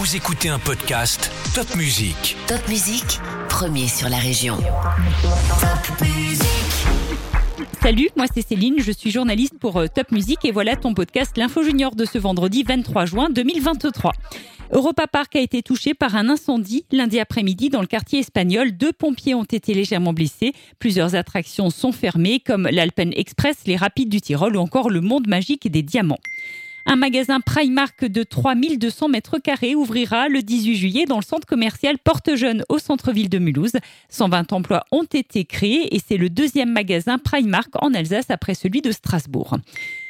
[0.00, 2.34] Vous écoutez un podcast Top Music.
[2.46, 4.56] Top Musique, premier sur la région.
[7.82, 11.36] Salut, moi c'est Céline, je suis journaliste pour euh, Top Music et voilà ton podcast
[11.36, 14.12] L'Info Junior de ce vendredi 23 juin 2023.
[14.72, 18.72] Europa Park a été touché par un incendie lundi après-midi dans le quartier espagnol.
[18.72, 20.54] Deux pompiers ont été légèrement blessés.
[20.78, 25.26] Plusieurs attractions sont fermées comme l'Alpen Express, les Rapides du Tyrol ou encore le Monde
[25.26, 26.20] Magique des Diamants.
[26.86, 31.98] Un magasin Primark de 3200 mètres carrés ouvrira le 18 juillet dans le centre commercial
[31.98, 33.76] Porte-Jeune au centre-ville de Mulhouse.
[34.08, 38.80] 120 emplois ont été créés et c'est le deuxième magasin Primark en Alsace après celui
[38.80, 39.56] de Strasbourg.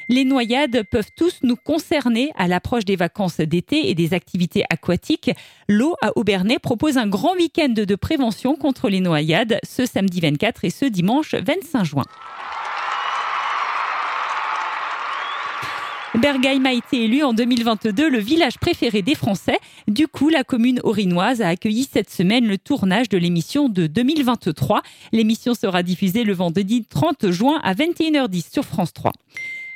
[0.09, 5.31] Les noyades peuvent tous nous concerner à l'approche des vacances d'été et des activités aquatiques.
[5.69, 10.65] L'eau à Aubernais propose un grand week-end de prévention contre les noyades ce samedi 24
[10.65, 12.05] et ce dimanche 25 juin.
[16.17, 19.59] Bergheim a été élu en 2022 le village préféré des Français.
[19.87, 24.83] Du coup, la commune orinoise a accueilli cette semaine le tournage de l'émission de 2023.
[25.13, 29.13] L'émission sera diffusée le vendredi 30 juin à 21h10 sur France 3.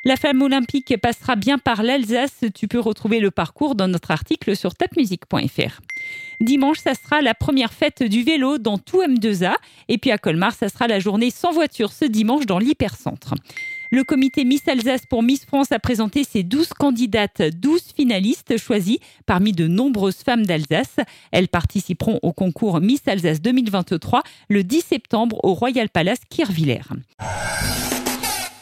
[0.05, 2.45] La femme olympique passera bien par l'Alsace.
[2.53, 5.81] Tu peux retrouver le parcours dans notre article sur tapmusique.fr.
[6.41, 9.55] Dimanche, ça sera la première fête du vélo dans tout M2A.
[9.89, 13.35] Et puis à Colmar, ça sera la journée sans voiture ce dimanche dans l'hypercentre.
[13.91, 19.01] Le comité Miss Alsace pour Miss France a présenté ses 12 candidates, 12 finalistes choisies
[19.27, 20.97] parmi de nombreuses femmes d'Alsace.
[21.33, 26.83] Elles participeront au concours Miss Alsace 2023 le 10 septembre au Royal Palace Kirvillers.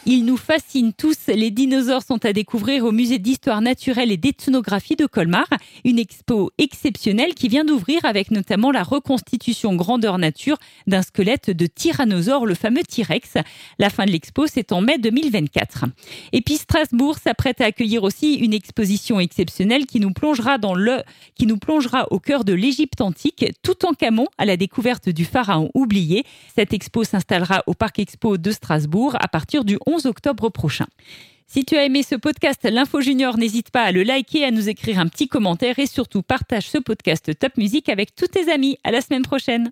[0.05, 1.27] Ils nous fascinent tous.
[1.27, 5.47] Les dinosaures sont à découvrir au musée d'histoire naturelle et d'ethnographie de Colmar.
[5.85, 11.67] Une expo exceptionnelle qui vient d'ouvrir avec notamment la reconstitution grandeur nature d'un squelette de
[11.67, 13.35] tyrannosaure, le fameux T-Rex.
[13.79, 15.85] La fin de l'expo, c'est en mai 2024.
[16.33, 21.01] Et puis Strasbourg s'apprête à accueillir aussi une exposition exceptionnelle qui nous plongera dans le,
[21.35, 25.23] qui nous plongera au cœur de l'Égypte antique, tout en camon à la découverte du
[25.23, 26.25] pharaon oublié.
[26.53, 30.87] Cette expo s'installera au Parc Expo de Strasbourg à partir du 11 11 octobre prochain.
[31.45, 34.69] Si tu as aimé ce podcast L'Info Junior, n'hésite pas à le liker, à nous
[34.69, 38.77] écrire un petit commentaire et surtout partage ce podcast Top Music avec tous tes amis.
[38.83, 39.71] À la semaine prochaine.